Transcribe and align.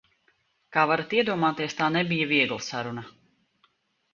Kā 0.77 0.85
varat 0.91 1.13
iedomāties, 1.17 1.75
tā 1.81 1.91
nebija 1.99 2.31
viegla 2.33 2.59
saruna. 2.71 3.05